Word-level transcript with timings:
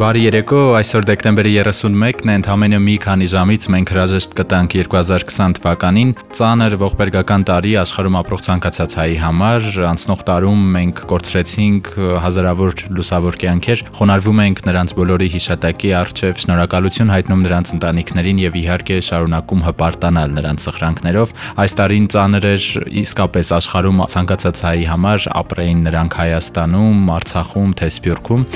Բարի 0.00 0.20
երեկո, 0.24 0.58
այսօր 0.78 1.04
դեկտեմբերի 1.10 1.50
31-ն 1.60 2.30
է, 2.32 2.34
ընդամենը 2.38 2.78
մի 2.80 2.92
քանի 3.04 3.26
ժամից 3.28 3.64
մենք 3.74 3.90
հրաժեշտ 3.92 4.36
կտանք 4.38 4.76
2020 4.80 5.58
թվականին 5.58 6.14
ծանր 6.38 6.76
ողբերգական 6.80 7.44
տարի 7.50 7.74
աշխարհում 7.82 8.16
ապրող 8.20 8.44
ցանկացած 8.46 8.96
հայի 8.96 9.18
համար։ 9.20 9.66
Անցնող 9.90 10.22
տարում 10.30 10.62
մենք 10.76 11.02
կորցրեցինք 11.10 11.90
հազարավոր 12.24 12.84
լուսավոր 12.96 13.38
կյանքեր, 13.44 13.82
խոնարհվում 14.00 14.40
ենք 14.46 14.64
նրանց 14.70 14.96
բոլորի 14.96 15.28
հիշատակի 15.36 15.92
արչև, 16.00 16.40
շնորհակալություն 16.40 17.12
հայտնում 17.12 17.44
նրանց 17.44 17.74
ընտանիքներին 17.76 18.40
եւ 18.40 18.58
իհարկե 18.64 18.98
շարունակում 19.04 19.64
հպարտանալ 19.68 20.34
նրանց 20.40 20.66
սխրանքներով։ 20.70 21.36
Այս 21.60 21.76
տարին 21.76 22.08
ծանր 22.16 22.48
էր 22.54 22.70
իսկապես 23.04 23.52
աշխարհում 23.60 24.02
ցանկացած 24.16 24.64
հայի 24.64 24.90
համար 24.94 25.28
ապրեին 25.44 25.84
նրանք 25.90 26.18
Հայաստանում, 26.20 27.06
Արցախում, 27.20 27.70
թե 27.80 27.90
Սփյուռքում, 28.00 28.46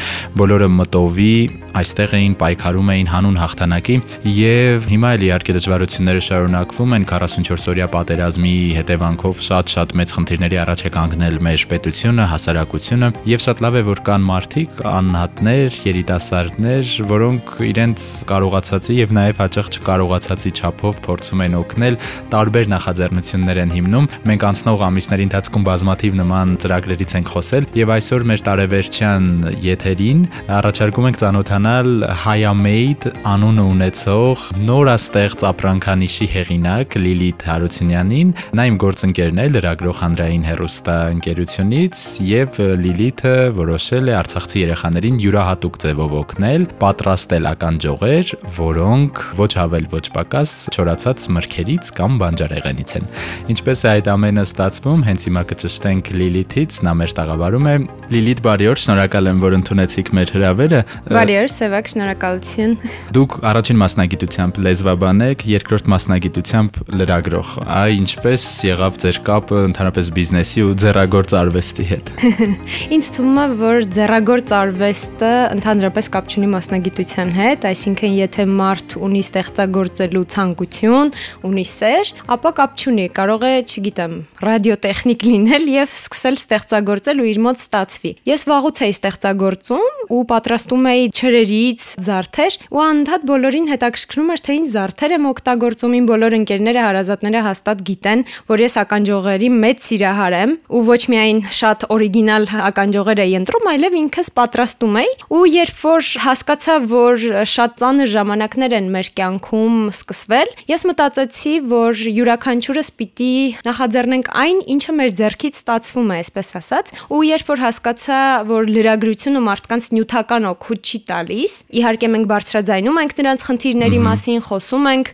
բոլորը 0.40 0.68
մտովի 0.78 1.33
jadi 1.34 1.63
այստեղ 1.74 2.12
էին 2.14 2.34
պայքարում 2.38 2.90
էին 2.94 3.08
հանուն 3.10 3.38
հաղթանակի 3.40 3.96
եւ 4.30 4.84
հիմա 4.92 5.08
էլ 5.14 5.24
իհարկե 5.26 5.54
դժվարությունները 5.56 6.20
շարունակվում 6.24 6.94
են 6.94 7.06
44-օրյա 7.10 7.88
պատերազմի 7.94 8.52
հետևանքով 8.78 9.40
շատ-շատ 9.48 9.94
մեծ 9.98 10.14
խնդիրների 10.14 10.58
առաջ 10.64 10.84
է 10.84 10.92
կանգնել 10.94 11.38
մեր 11.44 11.64
պետությունը, 11.74 12.26
հասարակությունը 12.30 13.08
եւ 13.34 13.42
շատ 13.44 13.62
լավ 13.64 13.74
է 13.74 13.82
որ 13.88 14.02
կան 14.06 14.26
մարդիկ, 14.28 14.82
անհատներ, 14.94 15.78
երիտասարդներ, 15.88 16.92
որոնք 17.10 17.52
իրենց 17.74 18.06
կարողացածի 18.30 18.98
եւ 19.00 19.14
նաեւ 19.18 19.42
հաճախ 19.44 19.70
չկարողացածի 19.74 20.54
չափով 20.54 21.02
փորձում 21.04 21.44
են 21.44 21.58
օգնել, 21.58 21.98
տարբեր 22.34 22.70
նախաձեռնություններ 22.74 23.62
են 23.64 23.74
հիմնում։ 23.74 24.08
Մենք 24.30 24.46
անցնող 24.54 24.84
ամիսների 24.88 25.26
ընթացքում 25.28 25.66
բազմաթիվ 25.68 26.18
նման 26.22 26.54
ծրագրերից 26.64 27.16
ենք 27.18 27.32
խոսել 27.34 27.68
եւ 27.74 27.94
այսօր 27.94 28.26
մեր 28.30 28.44
տարեվերջյան 28.44 29.28
եթերին 29.64 30.20
առաջարկում 30.54 31.08
ենք 31.10 31.20
ծանոթանալ 31.24 31.63
Hayamade 31.64 33.08
անունը 33.24 33.62
ունեցող 33.72 34.40
նորաստեղծ 34.68 35.44
ապրանքանիշի 35.48 36.26
հեղինակ 36.34 36.96
Լիլիթ 37.00 37.44
Հարությունյանին։ 37.48 38.32
Նա 38.58 38.66
իմ 38.68 38.76
գործընկերն 38.82 39.40
է 39.40 39.46
լրագրող 39.54 40.02
Անդրային 40.04 40.44
հերոստա 40.44 40.96
ընկերությունից 41.14 42.02
եւ 42.28 42.58
Լիլիթը 42.84 43.34
որոշել 43.56 44.12
է 44.12 44.16
Արցախցի 44.18 44.64
երեխաներին 44.64 45.20
յուրահատուկ 45.24 45.78
ձևով 45.84 46.14
օգնել, 46.20 46.66
պատրաստել 46.84 47.48
ականջողեր, 47.54 48.34
որոնք 48.60 49.22
ոչ 49.40 49.52
ավել 49.64 49.88
ոչ 49.94 50.04
պակաս 50.18 50.54
չորացած 50.74 51.28
մրգերից 51.38 51.92
կամ 51.96 52.20
բանջարեղենից 52.24 52.94
են։ 53.00 53.08
Ինչպես 53.54 53.84
է 53.84 53.90
այդ 53.94 54.12
ամենը 54.14 54.46
ստացվում, 54.50 55.06
հենց 55.08 55.26
հիմա 55.30 55.44
կճշտենք 55.54 56.12
Լիլիթից, 56.20 56.78
նա 56.84 56.94
մեր 57.00 57.16
տաղավարում 57.24 57.68
է։ 57.72 57.76
Լիլիթ, 58.14 58.44
բարի 58.44 58.70
օր, 58.74 58.82
շնորհակալ 58.84 59.30
եմ, 59.32 59.42
որ 59.44 59.58
ընդունեցիք 59.60 60.12
մեր 60.18 60.34
հրավերը։ 60.34 60.80
Բարի 61.14 61.36
օր, 61.44 61.53
Սևակ, 61.54 61.90
շնորհակալություն։ 61.92 62.72
Դուք 63.14 63.36
առաջին 63.50 63.78
մասնագիտությամբ 63.84 64.58
լեզվաբան 64.64 65.22
եք, 65.24 65.44
երկրորդ 65.54 65.90
մասնագիտությամբ 65.94 66.78
լրագրող։ 66.98 67.52
Այ 67.74 67.94
ինչպես 67.94 68.46
եղավ 68.68 68.98
ձեր 69.04 69.18
կապը 69.28 69.60
ընդհանրապես 69.68 70.10
բիզնեսի 70.18 70.64
ու 70.64 70.72
ձեռագործ 70.84 71.34
արվեստի 71.40 71.86
հետ։ 71.90 72.12
Ինձ 72.94 73.10
թվում 73.14 73.38
է, 73.44 73.46
որ 73.60 73.86
ձեռագործ 73.94 74.52
արվեստը 74.58 75.32
ընդհանրապես 75.54 76.10
կապ 76.14 76.34
չունի 76.34 76.48
մասնագիտության 76.54 77.32
հետ, 77.38 77.66
այսինքն 77.70 78.16
եթե 78.18 78.46
մարդ 78.54 78.96
ունի 79.04 79.22
ստեղծագործելու 79.24 80.24
ցանկություն, 80.34 81.12
ունի 81.48 81.66
սեր, 81.74 82.12
ապա 82.34 82.54
կապ 82.58 82.76
չունի, 82.84 83.06
կարող 83.14 83.46
է, 83.48 83.54
չգիտեմ, 83.64 84.14
ռադիոտեխնիկ 84.44 85.24
լինել 85.28 85.68
եւ 85.74 85.94
սկսել 85.94 86.38
ստեղծագործել 86.40 87.22
ու 87.24 87.28
իր 87.30 87.40
մոտ 87.44 87.60
ստացվի։ 87.60 88.12
Ես 88.28 88.44
վաղուց 88.50 88.82
էի 88.84 88.94
ստեղծագործում 88.94 89.86
ու 90.14 90.22
պատրաստում 90.34 90.88
էի 90.94 91.04
չրերից 91.44 91.82
զարդեր 92.00 92.54
ու 92.72 92.80
անդադ 92.84 93.24
բոլորին 93.28 93.66
հետաքրքրում 93.68 94.30
էր 94.34 94.40
թե 94.44 94.54
ինչ 94.58 94.68
զարդեր 94.74 95.14
եմ 95.14 95.26
օգտագործում 95.30 95.94
իմ 95.98 96.06
բոլոր 96.08 96.36
ընկերները 96.38 96.84
հարազատները 96.84 97.42
հաստատ 97.44 97.82
գիտեն 97.88 98.22
որ 98.48 98.62
ես 98.64 98.76
ականջողերի 98.84 99.48
մեծ 99.64 99.84
սիրահար 99.84 100.36
եմ 100.40 100.54
ու 100.64 100.82
ոչ 100.88 101.00
միայն 101.12 101.42
շատ 101.60 101.86
օրիգինալ 101.94 102.48
ականջողեր 102.64 103.22
էի 103.24 103.34
ընտրում 103.40 103.68
այլև 103.74 103.98
ինքս 104.00 104.30
պատրաստում 104.38 104.98
էի 105.04 105.12
ու 105.34 105.42
երբ 105.54 105.82
որ 105.84 106.08
հասկացա 106.24 106.76
որ 106.94 107.26
շատ 107.54 107.76
ծանր 107.84 108.10
ժամանակներ 108.14 108.76
են 108.80 108.88
մեր 108.94 109.10
կյանքում 109.20 109.76
սկսվել 109.92 110.54
ես 110.72 110.86
մտածեցի 110.88 111.54
որ 111.74 112.04
յուրաքանչյուրս 112.14 112.92
պիտի 113.00 113.34
նախաձեռնենք 113.68 114.32
այն 114.44 114.64
ինչը 114.74 114.96
մեր 115.00 115.14
ձեռքից 115.20 115.60
ստացվում 115.60 116.14
է 116.14 116.18
այսպես 116.24 116.52
ասած 116.60 116.92
ու 117.14 117.22
երբ 117.28 117.52
որ 117.54 117.64
հասկացա 117.64 118.20
որ 118.48 118.70
լրագրությունը 118.74 119.44
մարդկանց 119.44 119.90
նյութական 119.94 120.48
օգուտ 120.54 120.84
չի 120.84 120.98
տալիս։ 121.34 121.54
Իհարկե 121.74 122.08
մենք 122.14 122.26
բարձրաձայնում 122.30 122.98
ենք 123.02 123.12
նրանց 123.18 123.44
խնդիրների 123.44 123.98
մասին, 124.04 124.40
խոսում 124.44 124.86
ենք, 124.94 125.08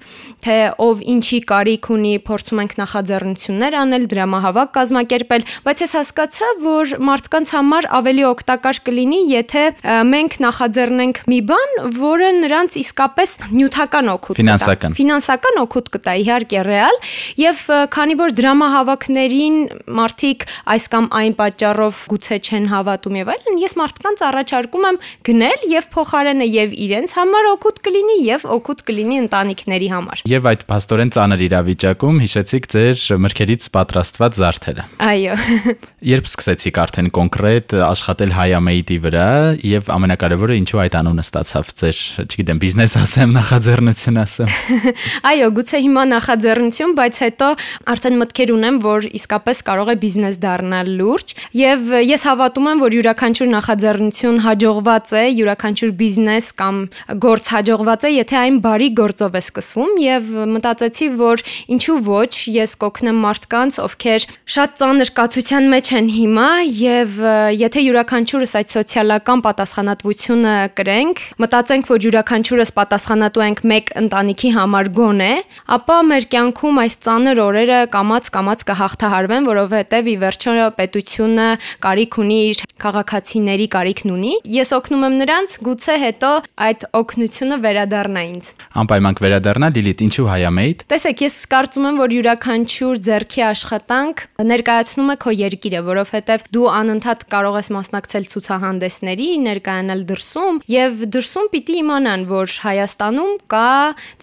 թե 0.45 0.57
ով 0.85 1.01
ինչի 1.15 1.39
կարիք 1.51 1.89
ունի, 1.95 2.13
փորձում 2.29 2.61
ենք 2.61 2.73
նախաձեռնություններ 2.81 3.77
անել, 3.81 4.05
դրամահավաք 4.11 4.71
կազմակերպել, 4.77 5.45
բայց 5.65 5.83
ես 5.85 5.93
հասկացա, 6.01 6.49
որ 6.65 6.95
մարդկանց 7.11 7.53
համար 7.57 7.89
ավելի 8.01 8.25
օգտակար 8.31 8.81
կլինի, 8.91 9.21
եթե 9.31 9.65
մենք 10.11 10.37
նախաձեռնենք 10.45 11.21
մի 11.31 11.41
բան, 11.51 11.75
որը 12.01 12.31
նրանց 12.41 12.79
իսկապես 12.81 13.31
նյութական 13.51 14.13
օգուտ 14.15 14.37
կտա։ 14.37 14.41
Ֆինանսական։ 14.41 14.97
Ֆինանսական 15.01 15.61
օգուտ 15.61 15.91
կտա, 15.97 16.15
իհարկե 16.21 16.65
ռեալ, 16.71 17.01
եւ 17.41 17.65
քանի 17.95 18.19
որ 18.21 18.35
դրամահավաքներին 18.41 19.59
մարդիկ 20.01 20.47
այս 20.75 20.89
կամ 20.91 21.11
այն 21.21 21.37
պատճառով 21.41 22.03
գուցե 22.11 22.41
չեն 22.41 22.69
հավատում 22.71 23.19
եւ 23.21 23.33
այլն, 23.35 23.61
ես 23.61 23.77
մարդկանց 23.81 24.25
առաջարկում 24.31 24.87
եմ 24.91 25.01
գնել 25.31 25.67
եւ 25.71 25.89
փոխարենը 26.01 26.47
եւ 26.49 26.73
իրենց 26.89 27.13
համար 27.19 27.49
օգուտ 27.51 27.79
կլինի 27.85 28.17
եւ 28.25 28.45
օգուտ 28.57 28.81
կլինի 28.89 29.17
ընտանիքների 29.21 29.89
համար։ 29.93 30.23
Եվ 30.31 30.47
այդ 30.51 30.63
փաստորեն 30.71 31.11
ծանր 31.17 31.43
իրավիճակում 31.47 32.21
հիշեցիք 32.25 32.69
ձեր 32.75 33.03
մրգերից 33.21 33.67
պատրաստված 33.77 34.39
զարդերը։ 34.41 34.85
Այո։ 35.11 35.35
Երբ 36.11 36.31
սկսեցիք 36.31 36.81
արդեն 36.81 37.11
կոնկրետ 37.17 37.75
աշխատել 37.85 38.33
Հայամեյդի 38.39 38.99
վրա 39.05 39.27
եւ 39.71 39.91
ամենակարևորը 39.97 40.57
ինչու 40.61 40.81
այդ 40.81 40.97
անունը 41.01 41.25
ստացավ 41.27 41.73
ձեր, 41.81 42.01
չգիտեմ, 42.25 42.61
բիզնես 42.65 42.95
ասեմ, 43.01 43.35
նախաձեռնություն 43.37 44.21
ասեմ։ 44.25 44.55
Այո, 45.31 45.51
գուցե 45.61 45.81
հիմա 45.85 46.05
նախաձեռնություն, 46.15 46.95
բայց 47.01 47.21
հետո 47.27 47.51
արդեն 47.93 48.19
մտքեր 48.21 48.53
ունեմ, 48.57 48.81
որ 48.87 49.09
իսկապես 49.21 49.63
կարող 49.69 49.93
է 49.93 49.97
բիզնես 50.01 50.41
դառնալ 50.41 50.91
լուրջ 51.01 51.35
եւ 51.61 51.95
ես 52.09 52.27
հավատում 52.31 52.71
եմ, 52.71 52.83
որ 52.87 52.97
յուրաքանչյուր 53.01 53.51
նախաձեռնություն 53.61 54.41
հաջողված 54.47 55.15
է, 55.21 55.25
յուրաքանչյուր 55.41 55.90
բիզնես 56.01 56.47
կամ 56.61 56.77
գործ 57.25 57.51
հաջողված 57.55 58.07
է, 58.07 58.11
եթե 58.15 58.37
այն 58.41 58.57
բարի 58.65 58.89
գործով 59.01 59.37
է 59.39 59.43
սկսվում 59.45 59.93
եւ 60.05 60.31
մտածեցի, 60.55 61.09
որ 61.21 61.43
ինչու 61.77 61.99
ոչ, 62.07 62.33
ես 62.55 62.75
կօգնեմ 62.81 63.19
մարդկանց, 63.25 63.79
ովքեր 63.85 64.27
շատ 64.55 64.77
ծանր 64.81 65.13
կացության 65.21 65.69
մեջ 65.75 65.93
են 66.01 66.11
հիմա 66.17 66.49
եւ 66.81 67.21
եթե 67.61 67.85
յուրաքանչյուրս 67.87 68.55
այդ 68.61 68.75
սոցիալական 68.75 69.45
պատասխանատվությունը 69.47 70.55
կրենք, 70.81 71.23
մտածենք, 71.45 71.91
որ 71.91 72.07
յուրաքանչյուրս 72.07 72.75
պատասխանատու 72.81 73.45
ենք 73.47 73.63
մեկ 73.71 73.93
ընտանիքի 74.01 74.51
համար 74.57 74.91
գոնե, 75.01 75.33
ապա 75.77 75.99
մեր 76.11 76.29
կյանքում 76.35 76.81
այս 76.85 76.99
ծանր 77.07 77.43
օրերը 77.45 77.81
կամած-կամած 77.95 78.65
կհաղթահարվեն, 78.71 79.49
որովհետեւ 79.51 80.11
ի 80.11 80.17
վերջո 80.21 80.69
պետությունը 80.81 81.49
կարիք 81.85 82.19
ունի 82.21 82.39
իր 82.51 82.63
քաղաքացիների 82.81 83.67
կարիքն 83.75 84.13
ունի։ 84.15 84.33
Ես 84.61 84.73
օգնում 84.77 85.05
եմ 85.07 85.17
նրանց, 85.21 85.57
գուցե 85.67 85.80
հետո 86.01 86.31
այդ 86.67 86.85
օգնությունը 87.01 87.57
վերադառնա 87.65 88.23
ինձ։ 88.31 88.51
Անպայման 88.81 89.17
կվերադառնա 89.21 89.69
Լիլիթ, 89.77 90.03
ինչու 90.07 90.27
հայամեյդ։ 90.31 90.85
Տեսեք, 90.91 91.23
ես 91.25 91.37
կարծում 91.55 91.87
եմ, 91.91 92.01
որ 92.01 92.15
յուրաքանչյուր 92.17 93.01
ձեռքի 93.07 93.43
աշխատանք 93.51 94.25
ներկայացնում 94.51 95.11
է 95.11 95.17
քո 95.25 95.35
երկիրը, 95.41 95.81
որովհետև 95.91 96.47
դու 96.55 96.67
անընդհատ 96.81 97.25
կարող 97.35 97.59
ես 97.61 97.71
մասնակցել 97.77 98.29
ցուցահանդեսների, 98.35 99.29
ներկայանալ 99.51 100.05
դրսում 100.11 100.61
եւ 100.71 101.05
դրսում 101.17 101.51
պիտի 101.55 101.79
իմանան, 101.81 102.27
որ 102.31 102.57
Հայաստանում 102.61 103.33
կա 103.51 103.71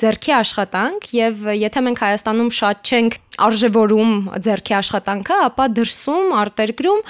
ձեռքի 0.01 0.33
աշխատանք 0.37 1.09
եւ 1.17 1.47
եթե 1.57 1.85
մենք 1.87 2.03
Հայաստանում 2.07 2.51
շատ 2.57 2.91
չենք 2.91 3.17
արժևորում 3.37 4.13
ձեռքի 4.45 4.75
աշխատանքը, 4.77 5.35
ապա 5.47 5.65
դրսում 5.77 6.31
արտերկրում 6.41 7.01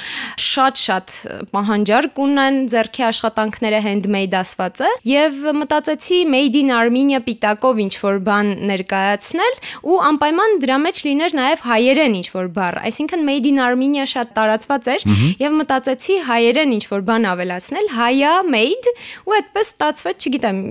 շատ-շատ 0.44 1.13
պահանջարկ 1.55 2.19
ունեն 2.25 2.57
ձեռքի 2.73 3.05
աշխատանքները 3.07 3.79
handmade 3.85 4.36
ասվածը 4.41 4.89
եւ 5.07 5.39
մտածեցի 5.61 6.19
made 6.29 6.59
in 6.61 6.71
Armenia 6.75 7.21
պիտակով 7.25 7.81
ինչ 7.85 7.93
որ 8.03 8.19
բան 8.27 8.51
ներկայացնել 8.71 9.57
ու 9.87 9.97
անպայման 10.07 10.57
դրա 10.63 10.77
մեջ 10.85 11.01
լիներ 11.07 11.35
նաեւ 11.37 11.63
հայերեն 11.67 12.17
ինչ 12.21 12.27
որ 12.33 12.49
բառ, 12.57 12.79
այսինքն 12.87 13.25
made 13.27 13.49
in 13.51 13.61
Armenia 13.63 14.05
շատ 14.07 14.33
տարածված 14.37 14.89
էր 14.93 15.05
եւ 15.41 15.57
մտածեցի 15.61 16.17
հայերեն 16.27 16.75
ինչ 16.77 16.83
որ 16.91 17.05
բան 17.07 17.27
ավելացնել, 17.31 17.89
հայա 17.97 18.33
made 18.47 18.91
ու 19.27 19.37
այդպես 19.37 19.71
ստացվեց, 19.77 20.27
չգիտեմ, 20.27 20.61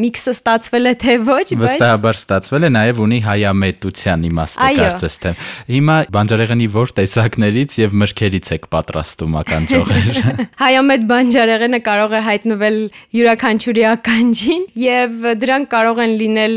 միքսը 0.00 0.34
ստացվել 0.36 0.90
է 0.90 0.94
թե 1.02 1.16
ոչ, 1.26 1.46
բայց 1.56 1.62
վստահաբար 1.66 2.18
ստացվել 2.20 2.66
է, 2.66 2.70
նաեւ 2.76 3.00
ունի 3.06 3.18
հայամետության 3.26 4.26
իմաստը 4.30 4.70
կարծես 4.76 5.18
թե։ 5.22 5.32
Հիմա 5.72 5.96
բանջարեղենի 6.16 6.68
որ 6.76 6.92
տեսակներից 7.00 7.76
եւ 7.82 7.96
մրգերից 8.02 8.50
եք 8.56 8.68
պատրաստում 8.76 9.36
ականջողեր։ 9.42 10.20
Հայամետ 10.64 11.06
բանջարեղենը 11.10 11.80
կարող 11.86 12.16
է 12.16 12.20
հայտնվել 12.26 12.78
յուրաքանչյուրի 13.14 13.84
ականջին 13.92 14.64
եւ 14.82 15.26
դրանք 15.42 15.68
կարող 15.72 16.00
են 16.04 16.14
լինել 16.20 16.56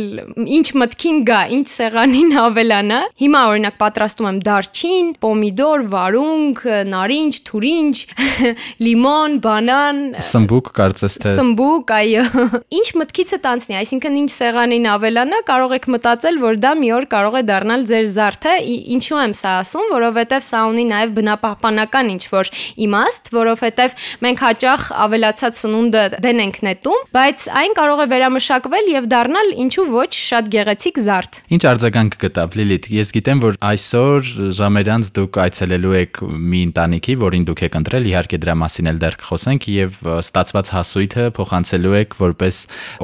ինչ 0.58 0.68
մտքին 0.82 1.20
գա, 1.30 1.42
ինչ 1.56 1.68
սեղանին 1.74 2.34
ավելանա։ 2.44 3.00
Հիմա 3.22 3.42
օրինակ 3.50 3.78
պատրաստում 3.80 4.30
եմ 4.30 4.40
դարչին, 4.48 5.12
պոմիդոր, 5.24 5.84
վարունգ, 5.94 6.62
նարինջ, 6.90 7.40
թուրինջ, 7.50 8.02
լիմոն, 8.86 9.38
բանան, 9.46 10.02
սմբուկ 10.30 10.72
կարծես 10.80 11.18
թե 11.24 11.36
Սմբուկ, 11.40 11.94
այո։ 12.00 12.26
Ինչ 12.80 12.88
մտքիցը 13.00 13.40
տանցնի, 13.46 13.78
այսինքն 13.80 14.20
ինչ 14.24 14.30
սեղանին 14.36 14.88
ավելանա, 14.94 15.42
կարող 15.50 15.76
եք 15.80 15.88
մտածել, 15.96 16.40
որ 16.44 16.60
դա 16.64 16.74
մի 16.80 16.92
օր 16.98 17.08
կարող 17.14 17.40
է 17.40 17.44
դառնալ 17.50 17.86
ձեր 17.90 18.06
զարդը։ 18.16 18.56
Ինչու 18.96 19.20
եմ 19.24 19.36
սա 19.40 19.54
ասում, 19.64 19.88
որովհետեւ 19.94 20.46
սա 20.50 20.64
ունի 20.70 20.86
նաեւ 20.90 21.14
բնապահպանական 21.20 22.12
ինչ 22.16 22.24
որ 22.34 22.52
իմաստ, 22.90 23.32
որովհետեւ 23.36 23.96
մենք 24.26 24.44
հաճախ 24.46 24.86
ավելացած 25.06 25.60
սնունդը 25.60 26.04
դեն 26.26 26.39
ենք 26.44 26.60
նետում, 26.66 27.04
բայց 27.16 27.46
այն 27.60 27.76
կարող 27.80 28.00
է 28.04 28.08
վերամշակվել 28.14 28.90
եւ 28.94 29.08
դառնալ 29.14 29.52
ինչու 29.66 29.86
ոչ 29.94 30.12
շատ 30.20 30.50
գեղեցիկ 30.56 31.00
զարդ։ 31.06 31.40
Ինչ 31.56 31.62
արձագանք 31.70 32.18
գտավ 32.24 32.58
Լիլիթ։ 32.60 32.90
Ես 32.96 33.14
գիտեմ, 33.16 33.42
որ 33.44 33.60
այսօր 33.70 34.30
ժամերանց 34.60 35.12
դուք 35.20 35.40
այցելելու 35.44 35.96
եք 36.00 36.22
մի 36.30 36.62
ընտանիքի, 36.70 37.16
որին 37.24 37.48
դուք 37.50 37.64
եք 37.70 37.78
ընտրել, 37.80 38.10
իհարկե 38.10 38.40
դրա 38.44 38.56
մասին 38.60 38.90
էլ 38.90 39.00
դեռ 39.04 39.18
կխոսենք 39.20 39.68
եւ 39.74 40.00
ստացված 40.20 40.72
հասույթը 40.76 41.26
փոխանցելու 41.40 41.96
եք 42.00 42.18
որպես 42.20 42.60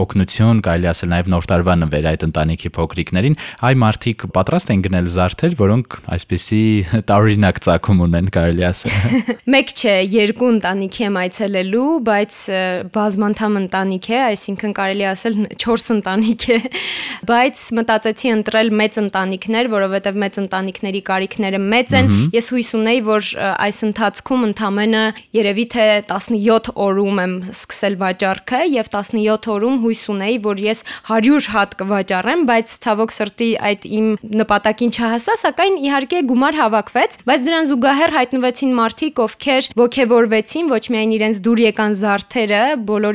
օգնություն, 0.06 0.62
կարելի 0.66 0.90
ասել 0.92 1.12
նաեւ 1.16 1.32
նոր 1.36 1.50
տարվա 1.52 1.76
նվեր 1.86 2.10
այդ 2.12 2.26
ընտանիքի 2.30 2.72
փոքրիկներին։ 2.76 3.38
Այ 3.66 3.74
մարդիկ 3.86 4.26
պատրաստ 4.36 4.74
են 4.76 4.84
գնել 4.86 5.10
զարդեր, 5.16 5.56
որոնք 5.62 5.98
այսպիսի 6.16 6.64
տարօրինակ 7.10 7.62
ցակում 7.66 8.04
ունեն, 8.06 8.30
կարելի 8.36 8.66
ասել։ 8.70 8.96
Մեկ 9.56 9.74
չէ, 9.76 9.96
երկու 10.16 10.50
ընտանիքի 10.56 11.06
եմ 11.06 11.20
այցելելու, 11.26 11.90
բայց 12.10 12.40
բազմանդամ 13.26 13.56
ընտանիք 13.66 14.08
է, 14.12 14.18
այսինքն 14.22 14.74
կարելի 14.78 15.06
ասել 15.10 15.36
4 15.62 15.86
ընտանիք 15.96 16.44
է, 16.54 16.58
բայց 17.30 17.62
մտածեցի 17.80 18.30
ընտրել 18.36 18.70
մեծ 18.80 18.98
ընտանիքներ, 19.02 19.70
որովհետև 19.74 20.20
մեծ 20.22 20.38
ընտանիքների 20.46 21.02
կարիքները 21.10 21.62
մեծ 21.66 21.96
են։ 22.00 22.12
Ես 22.36 22.50
հույս 22.54 22.70
ունեի, 22.80 23.02
որ 23.06 23.30
այս 23.66 23.80
ընթացքում 23.90 24.46
ընդամենը 24.50 25.04
երևի 25.36 25.66
թե 25.76 25.86
17 26.12 26.72
օրում 26.86 27.22
եմ 27.26 27.34
սկսել 27.56 27.98
վաճառքը 28.06 28.62
եւ 28.76 28.92
17 28.94 29.50
օրում 29.56 29.80
հույս 29.86 30.04
ունեի, 30.16 30.38
որ 30.46 30.64
ես 30.66 30.84
100 31.16 31.50
հատ 31.56 31.76
կվաճառեմ, 31.82 32.46
բայց 32.50 32.76
ցավոք 32.86 33.16
սրտի 33.16 33.50
այդ 33.70 33.88
իմ 33.96 34.08
նպատակին 34.46 34.94
չհասա, 34.96 35.38
սակայն 35.46 35.80
իհարկե 35.86 36.22
գումար 36.30 36.60
հավաքվեց, 36.62 37.18
բայց 37.26 37.46
դրան 37.46 37.70
զուգահեռ 37.72 38.16
հայտնվեցին 38.16 38.76
մարդիկ, 38.76 39.22
ովքեր 39.26 39.70
ողջևորվեցին 39.82 40.72
ոչ 40.76 40.84
միայն 40.96 41.16
իրենց 41.16 41.42
դուր 41.46 41.64
եկան 41.66 41.96
զարդերը, 42.02 42.64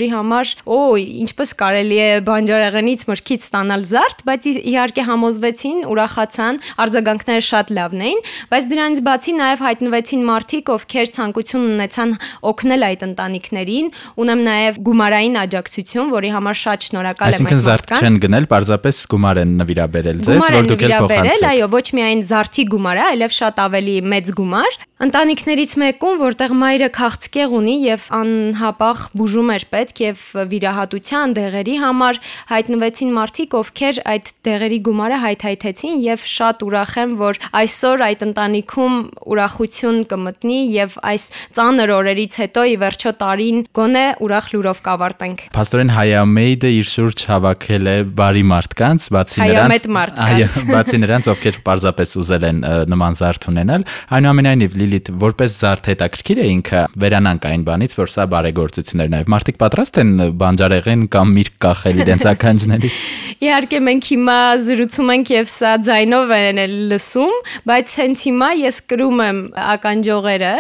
բոլորի 0.00 0.08
համար, 0.14 0.50
օ, 0.64 0.78
ինչպես 1.20 1.50
կարելի 1.60 1.96
է 2.00 2.08
բանջարեղենից 2.24 3.02
մրգից 3.10 3.44
ստանալ 3.44 3.82
զարդ, 3.90 4.22
բայց 4.28 4.46
իհարկե 4.70 5.04
համոզվեցին, 5.10 5.78
ուրախացան, 5.90 6.60
արձագանքները 6.84 7.44
շատ 7.50 7.72
լավն 7.76 8.04
էին, 8.08 8.20
բայց 8.50 8.68
դրանից 8.70 9.02
բացի 9.10 9.34
նաև 9.40 9.64
հայտնվեցին 9.66 10.24
մարդիկ, 10.30 10.72
ովքեր 10.76 11.12
ցանկություն 11.20 11.66
ունեցան 11.70 12.14
օգնել 12.50 12.86
այդ 12.88 13.04
ընտանիքներին, 13.10 13.90
ունեմ 14.24 14.44
նաև 14.48 14.80
գումարային 14.88 15.36
աջակցություն, 15.44 16.12
որի 16.16 16.30
համար 16.40 16.60
շատ 16.64 16.88
շնորհակալ 16.88 17.30
եմ 17.30 17.40
Այսինքն 17.40 17.62
զարդ 17.66 17.94
չեն 18.00 18.20
գնել, 18.24 18.48
պարզապես 18.50 19.02
գումար 19.10 19.42
են 19.44 19.56
նվիրաբերել 19.60 20.22
ձեզ, 20.30 20.44
որ 20.50 20.70
դուք 20.70 20.84
էլ 20.86 20.96
փոխանցեք։ 21.00 21.48
Այո, 21.50 21.70
ոչ 21.76 21.86
միայն 22.00 22.24
զարդի 22.30 22.64
գումարը, 22.70 23.04
այլև 23.10 23.36
շատ 23.40 23.64
ավելի 23.66 23.96
մեծ 24.14 24.32
գումար։ 24.40 24.80
Ընտանիքներից 25.00 25.74
մեկում, 25.80 26.16
որտեղ 26.20 26.52
մայրը 26.60 26.86
քաղցկեղ 26.92 27.52
ունի 27.56 27.74
եւ 27.86 28.02
անհապաղ 28.18 28.98
բուժում 29.16 29.52
էր 29.54 29.62
պետք 29.72 30.00
եւ 30.04 30.24
վիրահատության 30.50 31.32
դեղերի 31.38 31.76
համար 31.80 32.18
հայտնվեցին 32.50 33.14
մարդիկ, 33.16 33.56
ովքեր 33.60 34.00
այդ 34.12 34.28
դեղերի 34.44 34.78
գումարը 34.90 35.20
հայթայթեցին 35.24 35.96
եւ 36.04 36.26
շատ 36.34 36.64
ուրախ 36.68 36.92
եմ, 37.00 37.14
որ 37.16 37.40
այսօր 37.60 38.04
այդ 38.10 38.24
ընտանիքում 38.28 38.98
ուրախություն 39.32 40.02
կմտնի 40.12 40.58
եւ 40.76 40.98
այս 41.00 41.24
ծանր 41.56 41.94
օրերից 41.96 42.38
հետո 42.44 42.66
ի 42.68 42.76
վերջո 42.84 43.14
տարին 43.24 43.64
գոնե 43.80 44.04
ուրախ 44.20 44.52
լուրով 44.52 44.84
կավարտենք։ 44.84 45.46
Փաստորեն 45.56 45.94
Հայամեյդը 45.96 46.74
իր 46.76 46.92
շուրջ 46.92 47.24
հավաքել 47.30 47.88
է 47.88 47.96
բարի 48.20 48.44
մարդկանց, 48.52 49.08
բացի 49.16 49.40
նրանց, 49.48 49.88
այո, 50.28 50.52
բացի 50.74 51.02
նրանց, 51.06 51.32
ովքեր 51.32 51.60
պարզապես 51.70 52.14
ուզել 52.20 52.48
են 52.50 52.62
նման 52.90 53.18
զարդ 53.20 53.50
ունենալ, 53.54 53.88
այնուամենայնիվ 54.20 54.78
Լիլիթ 54.90 55.10
որպես 55.22 55.56
զարդ 55.60 55.88
հետաքրքիր 55.90 56.38
է 56.42 56.46
ինքը 56.50 56.80
վերանանք 56.98 57.44
այն 57.46 57.64
բանից, 57.68 57.92
որ 57.94 58.10
սա 58.10 58.24
բարեգործություններ 58.32 59.10
նաև 59.12 59.28
մարդիկ 59.30 59.58
պատրաստ 59.60 59.98
են 60.02 60.10
բանջարեղեն 60.40 61.04
կամ 61.14 61.34
միրգ 61.36 61.58
կախել 61.62 62.00
իրենց 62.04 62.24
ականջներից։ 62.30 62.96
Իհարկե 63.46 63.78
մենք 63.86 64.08
հիմա 64.10 64.38
զրուցում 64.66 65.12
ենք 65.14 65.30
եւ 65.30 65.46
սա 65.50 65.74
ձայնով 65.86 66.32
են 66.36 66.58
լսում, 66.90 67.36
բայց 67.70 67.94
հենց 68.00 68.24
հիմա 68.30 68.48
ես 68.60 68.80
կրում 68.90 69.22
եմ 69.26 69.38
ականջողերը, 69.70 70.50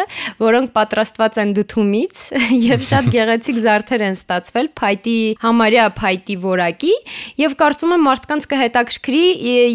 որոնք 0.40 0.72
պատրաստված 0.78 1.40
են 1.42 1.54
դդումից 1.58 2.22
եւ 2.70 2.86
շատ 2.90 3.10
գեղեցիկ 3.16 3.60
զարդեր 3.66 4.06
են 4.06 4.16
ստացվել 4.20 4.70
փայտի 4.80 5.18
համարյա 5.42 5.88
փայտի 5.98 6.38
որակի 6.46 6.94
եւ 7.42 7.58
կարծում 7.60 7.94
եմ 7.98 8.06
մարդկանց 8.10 8.48
կհետաքրքրի 8.54 9.26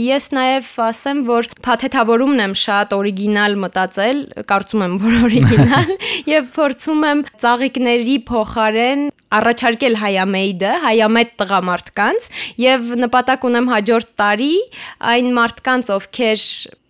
ես 0.06 0.30
նաեւ 0.40 0.72
ասեմ 0.86 1.22
որ 1.30 1.52
փաթեթավորումն 1.66 2.44
եմ 2.46 2.58
շատ 2.64 2.96
օրիգինալ 2.96 3.60
մտածել 3.66 4.24
կարծում 4.52 4.86
եմ 4.86 4.96
որ 5.04 5.18
օրիգինալ 5.26 5.92
եւ 6.36 6.48
փորձում 6.56 7.06
եմ 7.10 7.26
ծաղիկների 7.44 8.18
փոխարեն 8.30 9.06
առաջարկել 9.36 10.00
հայամեյդը, 10.06 10.72
հայամետ 10.86 11.36
տղամարդկանց 11.42 12.32
եւ 12.62 12.90
նպատակ 13.04 13.48
ունեմ 13.50 13.70
հաջորդ 13.74 14.10
տարի 14.22 14.56
այն 15.16 15.32
մարդկանց, 15.36 15.94
ովքեր 15.96 16.44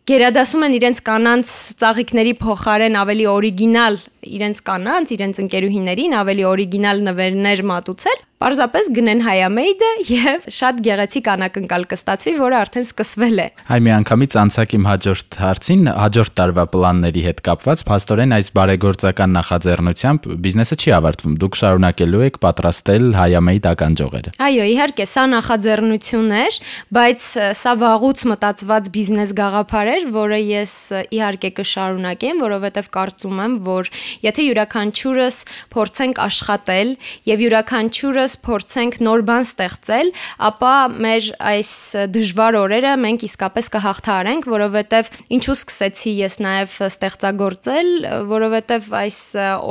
գերադասում 0.05 0.63
են 0.67 0.73
իրենց 0.77 0.99
կանանց 1.05 1.51
ծաղիկների 1.81 2.33
փոխարեն 2.37 2.97
ավելի 3.01 3.25
օրիգինալ 3.31 3.95
իրենց 4.37 4.61
կանանց, 4.69 5.13
իրենց 5.15 5.41
ընկերուհիներին 5.45 6.15
ավելի 6.21 6.47
օրիգինալ 6.51 7.03
նվերներ 7.09 7.65
մատուցել, 7.71 8.23
Պարզապես 8.35 8.87
գնեն 8.91 9.21
հայամեյդը 9.23 9.89
եւ 10.09 10.47
շատ 10.51 10.79
գեղեցիկ 10.83 11.27
անակնկալ 11.31 11.85
կստացվի, 11.87 12.33
որը 12.41 12.57
արդեն 12.59 12.83
սկսվել 12.85 13.39
է։ 13.39 13.45
Հայ 13.69 13.77
մի 13.85 13.91
անգամից 13.95 14.35
անցակ 14.41 14.73
իմ 14.75 14.87
հաջորդ 14.89 15.37
հարցին, 15.39 15.87
հաջորդ 15.95 16.33
տարվա 16.37 16.65
պլանների 16.75 17.23
հետ 17.25 17.39
կապված, 17.47 17.83
փաստորեն 17.87 18.35
այս 18.35 18.51
բարեգործական 18.59 19.33
նախաձեռնությամբ 19.39 20.27
բիզնեսը 20.45 20.77
չի 20.83 20.93
ավարտվում։ 20.99 21.37
Դուք 21.45 21.57
շարունակելու 21.63 22.23
եք 22.27 22.39
պատրաստել 22.43 23.07
հայամեյդ 23.15 23.69
ականջողերը։ 23.71 24.35
Այո, 24.45 24.67
իհարկե, 24.75 25.07
սա 25.15 25.25
նախաձեռնություն 25.31 26.29
էր, 26.43 26.59
բայց 26.99 27.25
սա 27.55 27.73
վաղուց 27.81 28.25
մտածված 28.35 28.91
բիզնես 28.99 29.33
գաղափար 29.39 29.91
էր, 29.95 30.07
որը 30.19 30.39
ես 30.43 30.75
իհարկե 31.15 31.53
կշարունակեմ, 31.63 32.45
որովհետեւ 32.45 32.91
կարծում 32.99 33.41
եմ, 33.45 33.57
որ 33.65 33.91
եթե 34.23 34.45
յուրաքանչյուրս 34.45 35.37
փորձենք 35.75 36.21
աշխատել 36.25 36.91
եւ 37.29 37.43
յուրաքանչյուրս 37.45 38.35
փորձենք 38.45 38.97
նոր 39.05 39.23
բան 39.29 39.45
ստեղծել, 39.45 40.11
ապա 40.49 40.73
մեր 41.05 41.29
այս 41.51 41.71
դժվար 42.15 42.57
օրերը 42.61 42.93
մենք 43.05 43.25
իսկապես 43.27 43.69
կհաղթահարենք, 43.75 44.47
որովհետեւ 44.55 45.11
ինչու 45.35 45.55
սկսեցի 45.55 46.13
ես 46.21 46.37
նաեւ 46.45 46.75
ստեղծագործել, 46.85 47.89
որովհետեւ 48.31 48.89
այս 49.01 49.19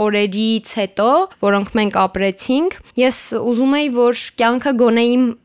օրերից 0.04 0.74
հետո, 0.80 1.10
որոնք 1.44 1.72
մենք 1.78 1.98
ապրեցինք, 2.04 2.78
ես 3.00 3.18
ուզում 3.40 3.76
եի, 3.78 3.90
որ 3.94 4.22
կյանքը 4.40 4.72
գոնե 4.84 5.04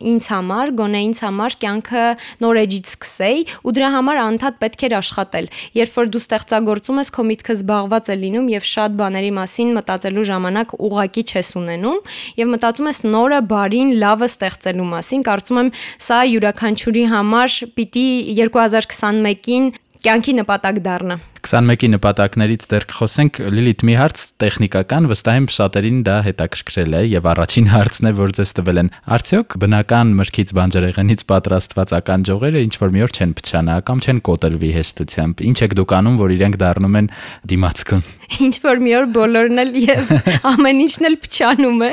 ինձ 0.09 0.29
համար, 0.33 0.73
գոնե 0.79 1.01
ինձ 1.09 1.21
համար 1.25 1.57
կյանքը 1.63 2.05
նոր 2.43 2.59
էջից 2.63 2.91
սկսեի 2.93 3.43
ու 3.63 3.73
դրա 3.77 3.89
համար 3.95 4.21
անդադ 4.23 4.59
պետք 4.63 4.85
էր 4.89 4.95
աշխատել։ 4.99 5.49
Երբ 5.79 5.97
որ 5.99 6.11
դու 6.13 6.23
ստեղծագործում 6.23 7.01
ես, 7.03 7.11
քո 7.15 7.25
միտքը 7.29 7.55
զբաղված 7.59 8.09
է 8.09 8.15
լինում 8.19 8.49
եւ 8.53 8.67
շատ 8.69 8.88
բաների 8.99 9.31
մասին 9.37 9.73
մտածելու 9.77 10.25
ժամանակ 10.29 10.73
ուղակի 10.89 11.23
չես 11.29 11.51
ունենում 11.59 11.99
եւ 12.39 12.51
մտածում 12.53 12.89
ես 12.89 13.01
նորը, 13.05 13.39
բարին, 13.53 13.93
լավը 14.03 14.29
ստեղծելու 14.33 14.89
մասին։ 14.93 15.25
Կարծում 15.29 15.61
եմ 15.63 15.71
սա 16.09 16.19
յուրաքանչյուրի 16.29 17.05
համար 17.13 17.57
պիտի 17.79 18.07
2021-ին 18.39 19.71
կյանքի 19.99 20.33
նպատակ 20.39 20.83
դառնա։ 20.85 21.17
21-ի 21.39 21.89
նպատակներից 21.95 22.65
դեռ 22.71 22.85
կխոսենք 22.91 23.39
Լիլիթ 23.55 23.83
մի 23.87 23.95
հարց 23.99 24.23
տեխնիկական 24.43 25.07
վստահ 25.09 25.37
եմ 25.39 25.47
շատերին 25.55 25.99
դա 26.07 26.17
հետաքրքրել 26.27 26.97
է 26.99 27.01
եւ 27.09 27.29
առաջին 27.33 27.69
հարցն 27.73 28.09
է 28.09 28.13
որ 28.19 28.33
ձեզ 28.39 28.51
տվել 28.59 28.81
են. 28.83 28.91
Արդյոք 29.15 29.55
բնական 29.63 30.13
մրգից 30.19 30.53
բանջարեղենից 30.59 31.23
պատրաստված 31.29 31.93
ականջողերը 31.99 32.63
ինչ 32.67 32.73
որ 32.83 32.93
մի 32.95 33.03
օր 33.07 33.13
չեն 33.15 33.33
փչանա 33.39 33.75
կամ 33.89 34.03
չեն 34.03 34.21
կոտրվի 34.29 34.71
հեշտությամբ 34.79 35.43
ինչ 35.49 35.57
եք 35.65 35.75
դուք 35.79 35.93
անում 35.99 36.19
որ 36.19 36.33
իրենք 36.35 36.57
դառնում 36.59 36.97
են 36.99 37.09
դիմացկուն 37.49 38.03
ինչ 38.45 38.55
որ 38.63 38.81
մի 38.83 38.93
օր 38.99 39.07
բոլորն 39.15 39.61
էլ 39.63 39.71
եւ 39.79 40.11
ամեն 40.51 40.81
ինչն 40.85 41.09
էլ 41.09 41.17
փչանում 41.23 41.83
է 41.87 41.91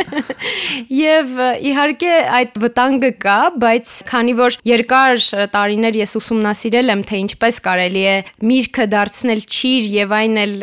եւ 1.06 1.32
իհարկե 1.70 2.12
այդ 2.40 2.58
վտանգը 2.66 3.12
կա 3.24 3.38
բայց 3.62 3.94
քանի 4.10 4.34
որ 4.40 4.58
երկար 4.70 5.24
տարիներ 5.54 6.00
ես 6.02 6.16
ուսումնասիրել 6.20 6.94
եմ 6.96 7.04
թե 7.10 7.20
ինչպես 7.26 7.60
կարելի 7.66 8.04
է 8.06 8.16
միրգը 8.50 8.86
դարձնել 8.96 9.35
էլ 9.36 9.44
ճիր 9.56 9.86
եւ 9.92 10.14
այն 10.16 10.38
էլ 10.42 10.54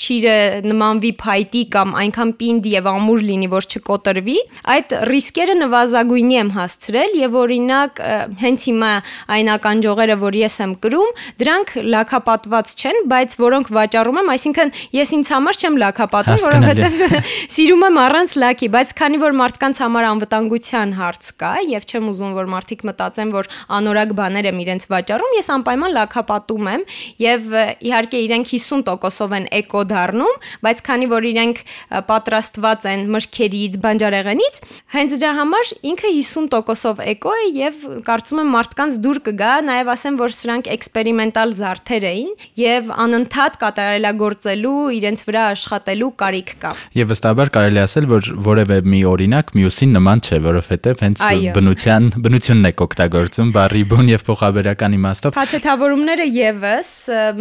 ճիրը 0.00 0.36
նմանվի 0.68 1.10
փայտի 1.20 1.62
կամ 1.74 1.94
այնքան 2.00 2.32
պինդ 2.40 2.68
եւ 2.70 2.88
ամուր 2.90 3.24
լինի, 3.30 3.48
որ 3.54 3.68
չկոտրվի, 3.70 4.36
այդ 4.74 4.94
ռիսկերը 5.10 5.56
նվազագույնի 5.60 6.36
եմ 6.40 6.50
հասցրել 6.56 7.16
եւ 7.20 7.36
օրինակ 7.40 8.02
հենց 8.40 8.66
հիմա 8.70 8.92
այն 9.36 9.50
ականջողերը, 9.54 10.16
որ 10.20 10.38
ես 10.40 10.56
եմ 10.60 10.74
կրում, 10.84 11.10
դրանք 11.40 11.72
լակապատված 11.94 12.74
չեն, 12.80 13.00
բայց 13.10 13.36
որոնք 13.40 13.72
վաճառում 13.80 14.20
եմ, 14.20 14.30
այսինքն 14.34 14.72
ես 15.00 15.14
ինձ 15.20 15.32
համար 15.34 15.60
չեմ 15.60 15.78
լակապատում, 15.80 16.42
որովհետեւ 16.50 16.98
սիրում 17.56 17.86
եմ 17.90 18.00
առանց 18.04 18.36
լակի, 18.44 18.70
բայց 18.74 18.94
քանի 19.00 19.20
որ 19.20 19.36
մարդկանց 19.40 19.82
համար 19.84 20.08
անվտանգության 20.10 20.94
հարց 21.00 21.30
կա 21.40 21.52
եւ 21.70 21.86
չեմ 21.90 22.10
ուզում 22.10 22.34
որ 22.40 22.50
մարդիկ 22.54 22.84
մտածեն, 22.90 23.32
որ 23.34 23.50
անորակ 23.80 24.14
բաներ 24.20 24.50
եմ 24.50 24.60
իրենց 24.64 24.86
վաճառում, 24.90 25.34
ես 25.40 25.50
անպայման 25.56 25.94
լակապատում 25.96 26.70
եմ 26.70 26.84
եւ 27.20 27.48
իհարկե 27.90 28.09
իրենք 28.20 28.50
50%-ով 28.50 29.34
են 29.38 29.46
էկո 29.60 29.82
դառնում, 29.90 30.34
բայց 30.64 30.82
քանի 30.86 31.08
որ 31.10 31.28
իրենք 31.30 31.62
պատրաստված 32.10 32.86
են 32.90 33.04
մրգերից, 33.14 33.78
բանջարեղենից, 33.84 34.60
հենց 34.94 35.16
դրա 35.20 35.32
համար 35.40 35.72
ինքը 35.90 36.12
50%-ով 36.16 37.02
էկո 37.14 37.34
է 37.40 37.46
եւ 37.60 37.84
կարծում 38.08 38.42
եմ 38.42 38.50
մարդկանց 38.56 38.98
դուր 39.04 39.20
կգա, 39.30 39.52
նաեւ 39.70 39.92
ասեմ, 39.94 40.18
որ 40.20 40.34
սրանք 40.40 40.70
էքսպերիմենտալ 40.74 41.54
զարդեր 41.60 42.06
էին 42.10 42.32
եւ 42.60 42.90
անընդհատ 43.04 43.58
կատարելագործելու, 43.60 44.76
իրենց 45.00 45.24
վրա 45.30 45.44
աշխատելու 45.54 46.10
կարիք 46.20 46.52
կա։ 46.60 46.72
Եվ 47.00 47.10
վստահաբար 47.10 47.52
կարելի 47.56 47.82
ասել, 47.84 48.08
որ 48.10 48.30
որևէ 48.50 48.78
մի 48.90 49.00
օրինակ 49.10 49.52
մյուսին 49.60 49.94
նման 49.98 50.22
չէ, 50.24 50.40
որովհետեւ 50.46 51.04
հենց 51.04 51.24
բնության 51.56 52.08
բնությունն 52.24 52.70
եք 52.70 52.82
օգտագործում 52.86 53.52
բարի 53.54 53.82
բուն 53.90 54.10
եւ 54.10 54.24
փոխաբերական 54.28 54.96
իմաստով։ 54.98 55.34
Փաթեթավորումները 55.36 56.26
եւս 56.36 56.90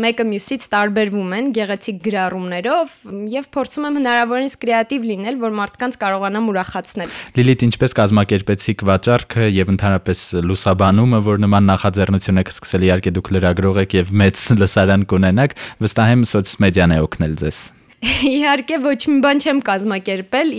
մեկը 0.04 0.26
մյուսից 0.60 0.74
տարբերվում 0.74 1.34
են 1.38 1.46
գեղեցիկ 1.56 2.00
գրառումներով 2.04 2.96
եւ 3.32 3.46
փորձում 3.56 3.86
եմ 3.88 3.98
հնարավորինս 4.00 4.56
կրեատիվ 4.60 5.08
լինել, 5.10 5.40
որ 5.40 5.56
մարդկանց 5.60 5.98
կարողանամ 6.04 6.50
ուրախացնել։ 6.52 7.16
Լիլիթ, 7.40 7.66
ինչպես 7.70 7.98
կազմակերպեցիք 8.02 8.86
վաճառքը 8.92 9.50
եւ 9.56 9.74
ընդհանրապես 9.78 10.26
լուսաբանումը, 10.52 11.24
որ 11.32 11.44
նման 11.48 11.70
նախաձեռնություն 11.72 12.44
եք 12.44 12.56
սկսել, 12.60 12.88
իհարկե 12.90 13.16
դուք 13.16 13.34
լրագրող 13.40 13.84
եք 13.88 14.00
եւ 14.04 14.16
մեծ 14.20 14.46
լսարան 14.60 15.10
կունենաք, 15.16 15.60
վստահ 15.80 16.16
եմ 16.20 16.32
սոցմեդիան 16.36 16.98
է 17.00 17.04
օգնել 17.08 17.44
ձեզ։ 17.44 17.68
Իհարկե 18.00 18.78
ոչ 18.80 19.00
մի 19.12 19.18
բան 19.24 19.42
չեմ 19.44 19.58
կազմակերպել, 19.68 20.52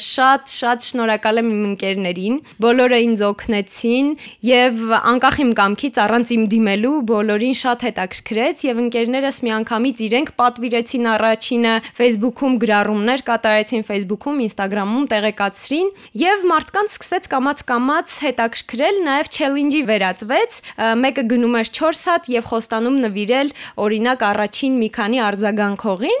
շատ 0.00 0.48
շատ 0.48 0.84
շնորհակալ 0.86 1.40
եմ 1.42 1.48
իմ 1.52 1.64
ընկերներին, 1.68 2.36
բոլորը 2.64 3.00
ինձ 3.04 3.22
օգնեցին 3.26 4.08
եւ 4.48 4.78
անկախ 5.12 5.36
իմ 5.44 5.50
կամքից 5.58 5.98
առանց 6.06 6.32
իմ 6.36 6.46
դիմելու 6.54 6.92
բոլորին 7.10 7.56
շատ 7.60 7.84
հետաքրքրեց 7.86 8.64
եւ 8.68 8.80
ընկերներս 8.84 9.40
միանգամից 9.44 10.00
իրենք 10.06 10.32
պատվիրեցին 10.40 11.10
առաջինը 11.12 11.74
Facebook-ում 12.00 12.56
գրառումներ 12.64 13.24
կատարեցին 13.28 13.86
Facebook-ում, 13.90 14.40
Instagram-ում 14.46 15.06
տեղեկացրին 15.12 15.92
եւ 16.24 16.48
մարդկանց 16.52 16.96
սկսեց 16.96 17.30
կամած-կամած 17.36 18.16
հետաքրքրել, 18.24 19.02
նաեւ 19.04 19.32
challenge-ի 19.36 19.82
վերածվեց, 19.92 20.58
մեկը 21.04 21.26
գնում 21.36 21.60
էր 21.60 21.72
4 21.76 22.02
հատ 22.06 22.30
եւ 22.36 22.50
խոստանում 22.52 23.00
նվիրել 23.04 23.54
օրինակ 23.86 24.26
առաջին 24.32 24.80
մի 24.80 24.90
քանի 24.96 25.24
արձագանքողին 25.26 26.20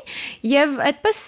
եւ 0.56 0.65
եւ 0.66 0.76
այդպես 0.86 1.18